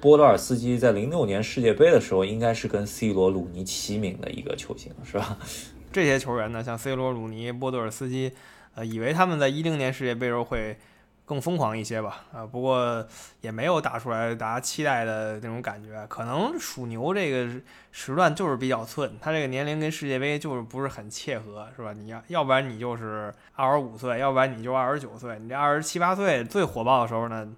[0.00, 5.36] 波多尔斯基在零六年世界杯的时候，应该是跟 C 罗、鲁尼齐名的一个球星，是吧？
[5.92, 8.32] 这些球员呢，像 C 罗、鲁尼、波多尔斯基。
[8.74, 10.78] 呃，以为他们在一零年世界杯时候会
[11.24, 12.22] 更疯狂一些吧？
[12.32, 13.04] 啊，不过
[13.40, 16.06] 也没有打出来大家期待的那种感觉。
[16.06, 21.92] 可能属牛这个时段就是比较寸，他这个年龄跟世界杯就是不是很切合，是吧？
[21.92, 27.48] 你要要不然你就是二十五岁，要不然你就二十九岁，你这二十七八岁最火爆的时候呢，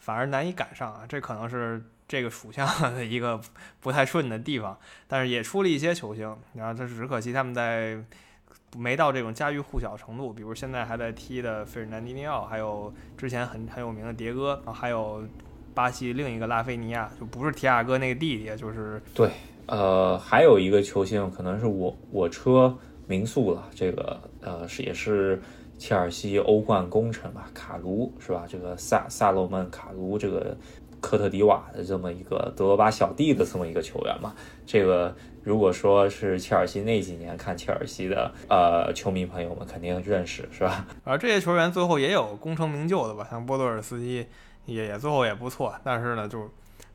[0.00, 1.04] 反而难以赶上啊。
[1.08, 3.40] 这可能是这个属相的一个
[3.78, 4.76] 不太顺的地方。
[5.06, 8.02] 但是也出了一些球星，然后这只可惜他们在。
[8.76, 15.24] 没到这种家喻户晓程度，比如现在还在踢的费尔南迪尼奥，还有之前很很有名的迭戈，还有
[15.74, 19.28] 巴西另一个拉菲尼亚，就不是提亚哥那个弟弟，就是对，
[19.66, 25.42] 呃，还有一个球星可能是我我车民宿了，这个呃是也是
[25.80, 28.44] 切尔西欧冠功臣吧，卡卢是吧？
[28.46, 30.54] 这个萨萨洛曼卡卢这个。
[31.02, 34.34] 科特迪瓦的这么一个德罗巴小弟的这么一个球员嘛，
[34.66, 40.84] 这个如果说是切尔西那几年看切尔西的呃球迷朋友们肯定认识是吧？
[41.02, 44.26] 而这些球员最后也有功成名就的吧，像波多尔斯基
[44.66, 46.50] 也也最后也不错，但是呢就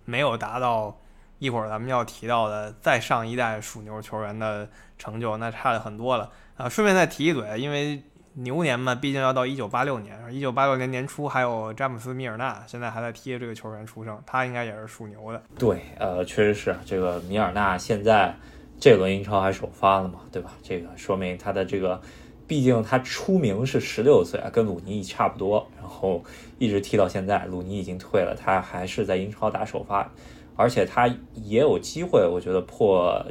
[0.05, 0.95] 没有达到
[1.39, 4.69] 一会儿咱们要提到的再上一代属牛球员的
[4.99, 6.69] 成就，那差的很多了啊。
[6.69, 8.03] 顺便再提一嘴，因为。
[8.37, 10.13] 牛年嘛，毕竟要到一九八六年。
[10.29, 15.41] 一九八六年年初还有詹姆斯·米尔纳，现在还在踢这个球员出生，他应该也是属牛的。
[15.57, 18.35] 对，呃，确实是这个米尔纳现在
[18.77, 20.51] 这轮英超还首发了嘛，对吧？
[20.61, 22.01] 这个说明他的这个，
[22.45, 26.21] 毕竟他出名是十六岁啊，跟鲁尼差不多，然后
[26.59, 27.45] 一直踢到现在。
[27.45, 30.11] 鲁尼已经退了，他还是在英超打首发，
[30.57, 33.25] 而且他也有机会，我觉得破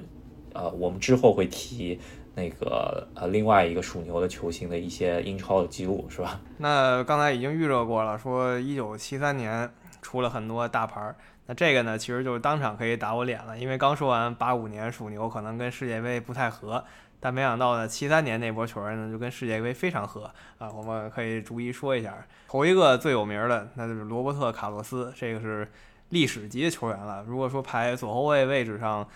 [0.55, 2.01] 呃，我们之后会提
[2.35, 6.41] 那个呃另外一个属牛的球星的一些英超的记录，是吧？
[6.59, 9.71] 那刚才已经预热过了，说一九七三年
[10.03, 11.17] 出了很多大牌儿。
[11.47, 16.83] 那这个呢，其实就是当场可以打我脸了，因为刚说完八五年属牛可能跟世界杯不太合，
[17.21, 20.71] 但没想到呢，七三年那波球员呢就跟世界杯非常合啊。
[20.75, 22.15] 我们可以逐一说一下，
[22.49, 25.71] 头一个最有名的那就是罗伯特卡洛斯，这个是
[26.09, 27.23] 历史级的球员了。
[27.29, 29.07] 如果说排左后卫位置上，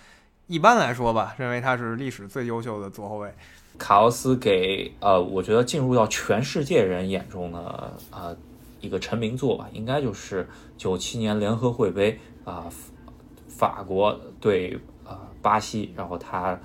[0.48, 3.32] 一般来说吧，认为他是历史最优秀的左后卫。
[3.78, 8.36] 卡奥斯给呃，我觉得进入到全世界人眼中的呃。
[8.80, 12.66] 一个成名作吧，应该就是九七年联合会杯啊，
[13.48, 16.56] 法国对呃巴西，然后他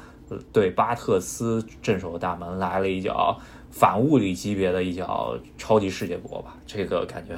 [0.51, 3.35] 对巴特斯镇守大门来了一脚
[3.71, 7.35] 反物理级别的一脚超级世界波吧，这个感觉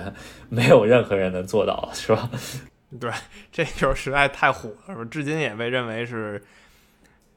[0.49, 2.29] 没有任何人能做到，是吧？
[2.99, 3.12] 对，
[3.51, 5.05] 这球实在太火了？
[5.05, 6.43] 至今也被认为是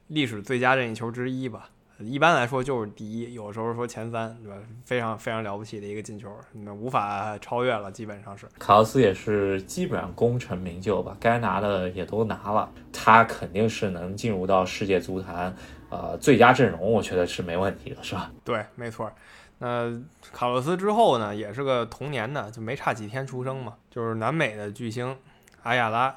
[0.07, 1.69] 历史最佳任意球之一吧。
[1.99, 4.55] 一般来说就是第一，有时候说前三，对吧？
[4.85, 8.47] 非常非常了不起的一个进球，那无法超越了，基本上是。
[8.57, 15.53] 卡洛斯也是基本上功成名就吧，该拿的也都拿了，他肯定是能进入到世界足坛，
[15.89, 18.31] 呃，最佳阵容，我觉得是没问题的，是吧？
[18.45, 19.11] 对，没错。
[19.57, 19.91] 那
[20.31, 25.17] 卡洛斯之后呢，也是个童年的，就没差几天出生嘛，就是南美的巨星
[25.63, 26.15] 阿亚拉。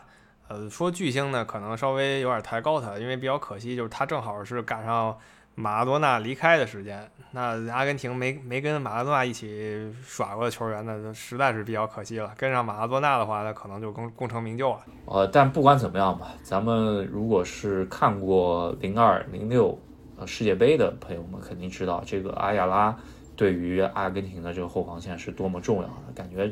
[0.49, 5.17] 呃，说巨星呢，可能稍微有点抬高他，因为比较可惜，就是他正好是赶上。
[5.55, 12.33] 马拉多纳离开的时间，那阿根廷没没跟马拉多纳一起耍过的球员呢，实在是比较可惜了。
[12.39, 14.81] 跟上马拉多纳的话，那可能就功功成名就了。
[15.05, 19.79] 呃，但不管怎么样吧，咱们如果是看过零二零六
[20.17, 22.97] 呃世界杯的朋友们，肯定知道这个阿亚拉
[23.37, 26.13] 对于阿根廷的这个后防线是多么重要的。
[26.15, 26.51] 感觉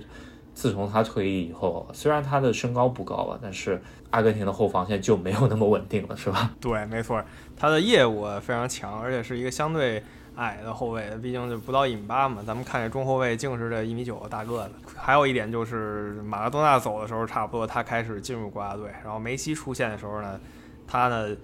[0.61, 6.51] 自从他退役以后，虽然他的身高不高了，但是阿根廷的后防线就没有那么稳定了，是吧？
[6.61, 7.25] 对，没错。
[7.57, 10.03] 他的业务非常强，而且是一个相对
[10.37, 12.43] 矮的后卫，毕竟就不到一米八嘛。
[12.47, 14.73] 咱们看这中后卫净是这一米九的大个子。
[14.95, 20.39] 还有一点就是马拉多纳走的时候，差不多他开始进入国家队，然后梅西出现的时候呢，
[20.87, 21.35] 他呢。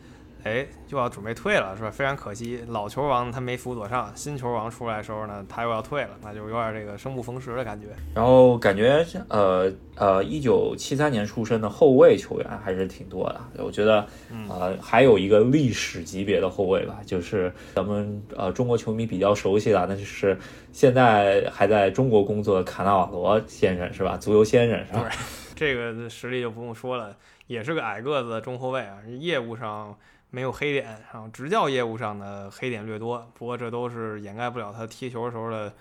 [0.46, 1.90] 哎，就要准备退了，是吧？
[1.90, 7.88] 非常可惜，老球王他没辅佐上，新球王出来的时候呢，他又要退了，那就有点这个生不逢时的感觉。
[8.14, 13.64] 然后感觉，呃呃，一九七三年出生的后卫球员还是挺多的。
[13.64, 14.06] 我觉得，
[14.48, 20.38] 呃，还有一个历史级别的后卫吧，就是咱们呃中国球迷比较熟悉的，那就是
[20.70, 24.16] 现在还在中国工作的卡纳瓦罗先生，是吧？
[24.16, 25.10] 足球先生，是吧？
[25.56, 27.16] 这个实力就不用说了，
[27.48, 29.98] 也是个矮个子的中后卫啊，业务上。
[30.36, 35.72] 没有黑点，然后执教业务上的黑点略多，不过这都是掩盖不了他踢球时候的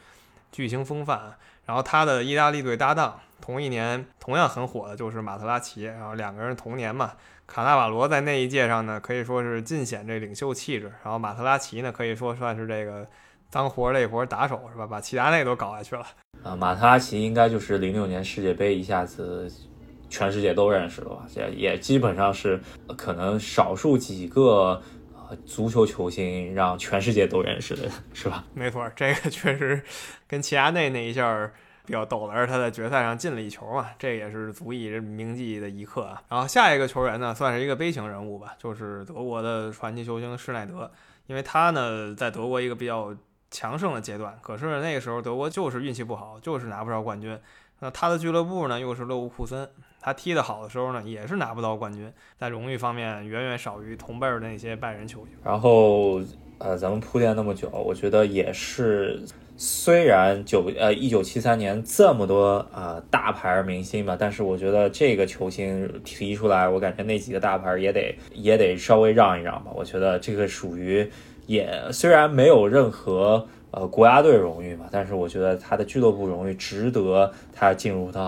[0.50, 1.36] 巨星风范。
[1.65, 7.12] 然后他的意大利队搭档，同一年同样很火的就是马特拉齐，然后两个人同年嘛。
[7.46, 13.06] 卡纳瓦罗在那一届上呢，可以说是尽显这领袖气质，然后马特拉齐呢，可以说算是这个
[13.50, 14.88] 脏活累活打手，是吧？
[14.88, 16.06] 把齐达内都搞下去了。
[16.44, 19.52] 啊，马特拉齐应该就是零六年世界杯一下子。
[20.15, 21.25] 全世界都认识了吧？
[21.36, 22.58] 也也基本上是
[22.95, 28.45] 可能少数几个呃足球球星让全世界都认识的，是吧？
[28.56, 29.84] 没错，这个确实
[30.25, 31.51] 跟齐达内那一下
[31.86, 36.23] 比较逗了，而他在决赛上进了一球嘛，这也是足以铭记的一刻啊。
[36.30, 40.89] 然后下一个球员呢，算是一个悲情人物吧，就是德国的传奇球星施耐德，
[41.28, 43.13] 因为他呢在德国一个比较
[43.51, 47.38] 强盛的阶段，可是那个时候德国就是运气不好，就是拿不着冠军。
[47.79, 49.67] 那他的俱乐部呢又是勒沃库森。
[49.99, 55.29] 他踢得好的时候呢，也是拿不到冠军，在荣誉方面远远少于同辈儿的那些拜仁球星。
[55.43, 56.21] 然后，
[56.59, 59.19] 呃，咱们铺垫那么久，我觉得也是，
[59.57, 69.71] 虽然九呃一九七三年这么多啊大牌明星吧，但是我觉得这个球星提出来，我感觉那几个大牌也得也得稍微让一让吧。
[69.73, 71.09] 我觉得这个属于
[71.47, 78.23] 也虽然没有任何呃国家队荣誉嘛，但是我觉得他的俱乐部荣誉值得他进入到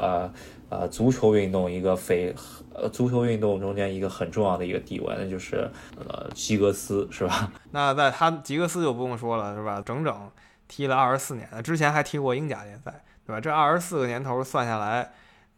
[0.00, 0.30] 呃。
[0.74, 2.34] 呃，足球运动一个非
[2.72, 7.52] 呃，足球运动中间一个很重要的一个地位，那就是呃，吉格斯，是吧？
[7.72, 9.82] 那在他吉格斯就不用说了，是吧？
[9.84, 10.30] 整整
[10.68, 13.38] 踢了二十四年，之前还踢过英甲联赛，对吧？
[13.38, 15.12] 这二十四个年头算下来。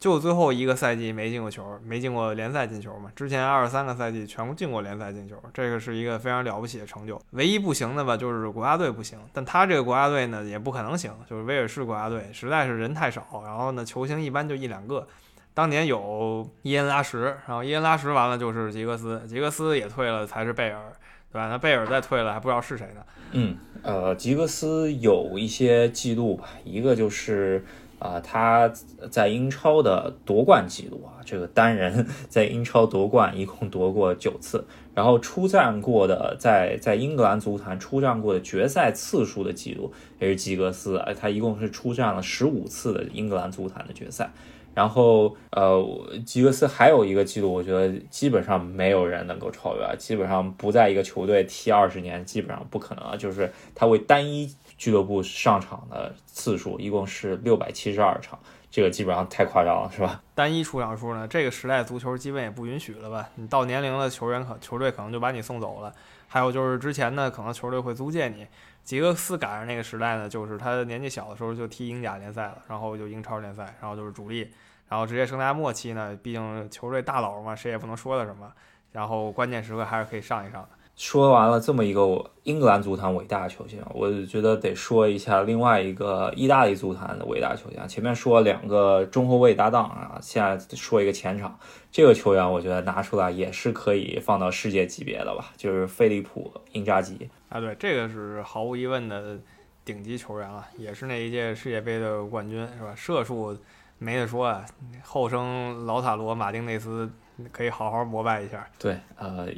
[0.05, 3.11] 就最后一个赛季没进过球，没进过联赛进球嘛？
[3.17, 7.19] 之前二十三个赛季全部进过联赛进球，这个是一个非常了不起的成就。
[7.31, 9.19] 唯一不行的吧，就是国家队不行。
[9.33, 15.09] 但他这个国家队呢，也不可能行，就是威尔士国家队实在是人太少，然后呢，球星一般就一两个。
[15.55, 20.93] 当年有伊恩拉什，然后伊恩拉什完了就是吉格斯，吉格斯也退了才是贝尔。
[21.33, 21.49] 对吧？
[21.49, 23.03] 那贝尔再退了，还不知道是谁呢。
[23.33, 27.64] 嗯，呃，吉格斯有一些记录吧，一个就是
[28.05, 28.71] 啊、他
[29.11, 34.62] 在英超的夺冠记录啊，这个单人 在英超夺冠一共夺过九次，
[34.95, 44.31] 然后出战过的在在英格兰足坛出战过的决赛次数的记录也是吉格斯，哎，他一共是出战了十五次的英格兰足坛的决赛。
[44.75, 45.81] 然后，呃，
[46.27, 53.17] 吉格斯还有一个记录，我觉得基本上没有人能够超越，基本上不在一个球队踢二十年，基本上不可能啊。
[53.17, 54.53] 就是他为单一
[54.85, 58.38] 俱乐部上场的次数一共是六百七十二场，
[58.70, 60.20] 这个基本上太夸张了，是吧？
[60.35, 63.27] 单一出场数呢，这个时代足球基本也不允许了吧？
[63.37, 65.90] 你到年龄了，球员可球队可能就把你送走了。
[66.29, 68.47] 还有就是之前呢，可能球队会租借你。
[68.83, 74.51] 吉格斯赶上那个时代呢，就是他年纪小的时候就踢英甲联赛了，然后就英超联赛，然后就是主力，
[74.87, 78.53] 然后职业生涯末期呢，毕竟球队大佬嘛，谁也不能说他什么，
[78.92, 80.68] 然后关键时刻还是可以上一上的。
[80.96, 87.88] 说完了这么一个英格兰足坛伟大的球星，我觉得得说一下另外一个意大利足坛的伟大球星。
[87.88, 91.59] 前面说两个中后卫搭档啊，现在说一个前场，
[91.90, 97.28] 这个球员我觉得拿出来也是可以放到世界级别的吧，就是菲利普·因扎吉。
[97.48, 99.37] 啊，对，这个是毫无疑问的
[99.85, 102.94] 顶级球员了，也是那一届世界杯的冠军，是吧？
[102.94, 103.59] 射术
[103.98, 104.64] 没得说啊，
[105.02, 107.11] 后生劳塔罗·马丁内斯
[107.53, 108.66] 可以好好膜拜一下。
[108.79, 109.49] 对，呃，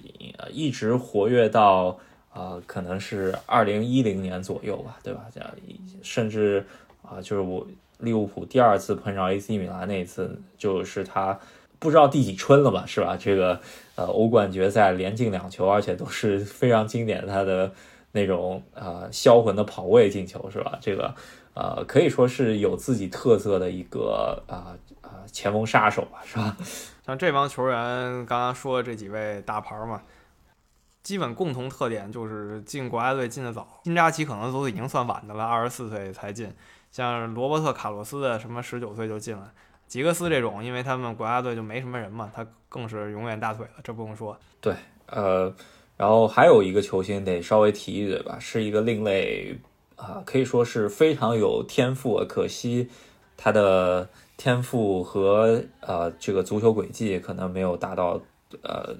[0.51, 1.99] 一直活跃到
[2.33, 5.25] 呃，可能是二零一零年左右吧，对吧？
[5.33, 5.51] 这样，
[6.03, 6.65] 甚至
[7.03, 7.67] 啊、就是我
[7.99, 11.39] 利物浦第二次碰上 AC 米兰那一次，就是他
[11.79, 13.17] 不知道第几春了吧，是吧？
[13.19, 13.61] 这个
[13.95, 17.73] 呃，欧冠决赛连进两球，而且都是非常经典他的
[18.13, 20.79] 那种呃销魂的跑位进球，是吧？
[20.81, 21.15] 这个
[21.55, 26.57] 呃，可以说是有自己特色的一个啊啊、前锋杀手吧，是吧？
[27.07, 30.03] 像这帮球员，刚刚说的这几位大牌嘛，
[31.05, 33.81] 基本共同特点就是进国家队进的早。
[33.85, 36.53] 金扎奇可能都已经算晚的了，二十四岁才进。
[36.91, 39.53] 像罗伯特·卡洛斯的什么十九岁就进了，
[39.87, 44.37] 吉格斯这种，因为他们国家队就没什么人嘛，他更是永远大腿了，这不用说。
[44.61, 44.75] 对
[45.07, 45.55] 呃，
[45.97, 49.57] 然后还有一个球星得稍微提一嘴吧，是一个另类
[49.95, 52.91] 啊、可以说是非常有天赋啊，可惜
[53.37, 58.21] 他的天赋和呃这个足球轨迹可能没有达到
[58.63, 58.95] 呃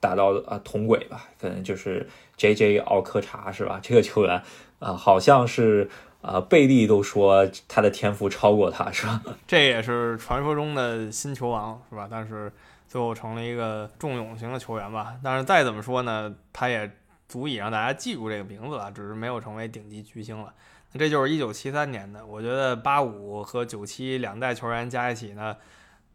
[0.00, 3.80] 达到啊、同轨吧，可能就是 J J 奥科查是吧？
[3.82, 4.42] 这个球员
[4.78, 5.88] 啊、好像是
[6.20, 9.22] 啊、贝利都说他的天赋超过他是吧？
[9.46, 12.06] 这也是传说中的新球王，是吧？
[12.10, 12.52] 但是
[12.86, 15.14] 最后成了一个重勇型的球员吧。
[15.22, 16.90] 但是再怎么说呢，他也
[17.26, 20.52] 足以让大家记住这个名字了，只是没有成为顶级巨星了。
[20.94, 25.56] 那这就是一九七三年的，我觉得八五和九七两代球员加一起呢，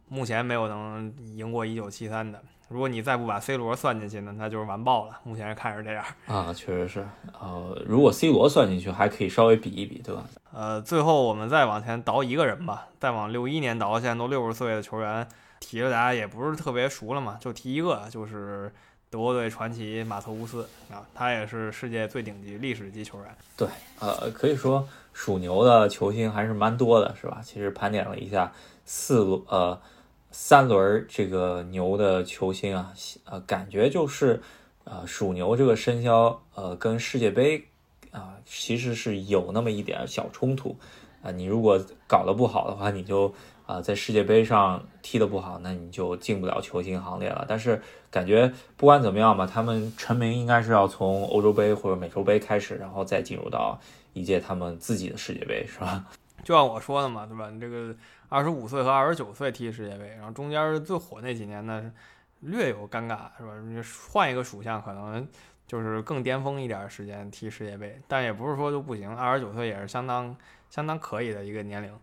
[0.07, 2.41] 目前没有能赢过一九七三的。
[2.69, 5.19] 如果你再不把 C 罗算进去呢，那就是完爆了。
[5.23, 6.05] 目前看是这样。
[6.27, 10.23] 啊，确实是，呃，如果 C 罗算进去，还可以稍微比一比，对吧？
[10.53, 15.27] 呃，最后我们再往前倒一个人吧，再往六一年倒，现在都六十岁的球员，
[15.59, 18.71] 提了大家也不是特别熟了嘛，就提一个，就是
[19.11, 23.35] 德国队传奇马特乌斯啊，他也是世界最顶级历史级球员。
[23.57, 23.67] 对
[23.99, 27.41] 呃，可以说属牛的球星还是蛮多的，是吧？
[27.43, 28.53] 其实盘点了一下
[28.85, 29.81] 四轮呃
[30.29, 32.93] 三轮这个牛的球星啊，
[33.25, 34.39] 呃，感觉就是
[34.83, 37.65] 呃属牛这个生肖呃跟世界杯
[38.11, 40.75] 啊、其实是有那么一点小冲突
[41.21, 43.33] 啊、你如果搞得不好的话，你就
[43.69, 47.45] 啊、在世界杯上踢得不好，那你就进不了球星行列了。
[47.47, 47.79] 但是
[48.09, 53.79] 感觉不管怎么样吧，他们成名应该是要从欧洲杯或者美洲杯开始，然后再进入到
[54.13, 56.03] 一届他们自己的世界杯，是吧？
[56.43, 57.51] 就像我说的嘛，对吧？
[57.51, 57.95] 你这个
[58.27, 61.91] 二十五岁和二十九岁踢世界杯，然后中间最火那几年呢，
[62.39, 63.53] 略有尴尬，是吧？
[63.67, 63.79] 你
[64.11, 65.27] 换一个属相，可能
[65.67, 69.15] 就是更巅峰一点时间踢世界杯，但也不是说就不行。
[69.15, 70.35] 二十九岁也是相当
[70.71, 71.93] 相当可以的一个年龄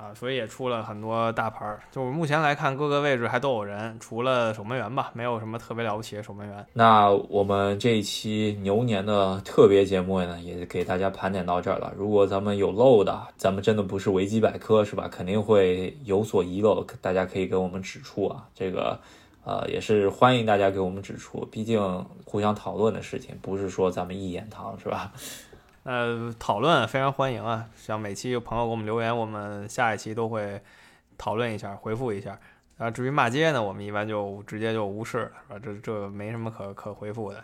[0.00, 1.78] 啊，所以也出了很多大牌儿。
[1.92, 6.64] 就目前来看，各个位置还都有人，除了守门员吧，没有什么特别了不起的守门员。
[6.72, 11.92] 那我们这一期牛年的特别节目呢，也给大家盘点到这儿了。
[11.94, 15.06] 如果咱们有漏的，咱们真的不是维基百科是吧？
[15.06, 18.48] 肯定会有所遗漏，大家可以给我们指出啊。
[18.54, 18.98] 这个
[19.44, 21.78] 呃也是欢迎大家给我们指出，毕竟
[22.24, 25.12] 互相讨论的事情，不是说咱们一言堂是吧？
[25.82, 27.66] 呃，讨论非常欢迎啊！
[27.74, 30.60] 像每期有朋友给我们留言，我们下一期都会
[31.16, 32.38] 讨论一下，回复一下。
[32.76, 35.60] 啊，至于骂街呢，我们一般就直接就无视了，是吧？
[35.62, 37.42] 这这没什么可可回复的。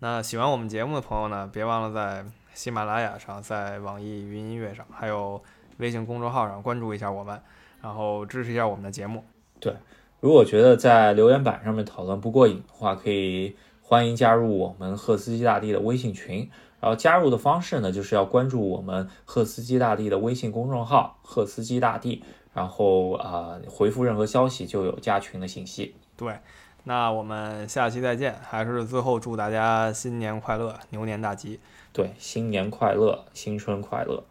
[0.00, 5.42] 那喜欢我们节目的朋友呢，别忘了在喜马拉雅上、在网易云音乐上，还有
[5.78, 7.40] 微信公众号上关注一下我们，
[7.80, 9.24] 然后支持一下我们的节目。
[9.58, 9.74] 对
[10.20, 16.50] 如果觉得在留言板上面讨论不过瘾的话，可以欢迎加入我们赫斯基大帝的微信群。
[16.80, 22.22] 然后加入的方式呢，就是要关注我们赫斯基大帝的微信公众号“赫斯基大帝”，
[22.54, 25.94] 然后啊、回复任何消息就有加群的信息。
[26.16, 26.38] 对，
[26.84, 28.36] 那我们下期再见。
[28.42, 31.60] 还是最后祝大家新年快乐，牛年大吉。
[31.92, 34.24] 对，新年快乐，新春快乐。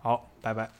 [0.00, 0.72] 好，拜拜。